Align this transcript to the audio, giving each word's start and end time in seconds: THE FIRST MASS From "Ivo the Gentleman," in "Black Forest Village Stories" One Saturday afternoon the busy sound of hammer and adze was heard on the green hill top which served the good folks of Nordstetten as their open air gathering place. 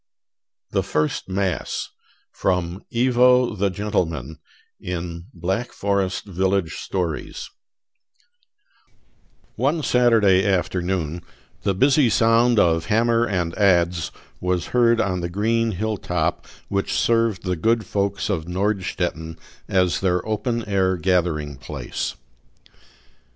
THE 0.71 0.81
FIRST 0.81 1.29
MASS 1.29 1.89
From 2.31 2.81
"Ivo 2.91 3.53
the 3.53 3.69
Gentleman," 3.69 4.39
in 4.79 5.27
"Black 5.31 5.71
Forest 5.71 6.25
Village 6.25 6.77
Stories" 6.77 7.51
One 9.57 9.83
Saturday 9.83 10.43
afternoon 10.43 11.21
the 11.61 11.75
busy 11.75 12.09
sound 12.09 12.57
of 12.57 12.85
hammer 12.87 13.27
and 13.27 13.53
adze 13.59 14.09
was 14.39 14.65
heard 14.73 14.99
on 14.99 15.19
the 15.21 15.29
green 15.29 15.73
hill 15.73 15.97
top 15.97 16.47
which 16.67 16.93
served 16.95 17.43
the 17.43 17.55
good 17.55 17.85
folks 17.85 18.27
of 18.27 18.47
Nordstetten 18.47 19.37
as 19.67 19.99
their 19.99 20.27
open 20.27 20.65
air 20.65 20.97
gathering 20.97 21.57
place. 21.57 22.15